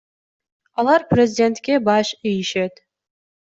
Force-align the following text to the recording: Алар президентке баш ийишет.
Алар 0.79 1.01
президентке 1.11 1.73
баш 1.91 2.07
ийишет. 2.29 2.73